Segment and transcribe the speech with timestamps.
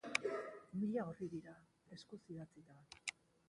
[0.83, 1.55] Mila orri dira,
[1.99, 2.83] eskuz idatzita.